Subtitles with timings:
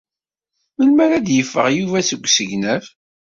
[0.77, 2.85] Melmi ara d-yeffeɣ Yuba seg usegnaf?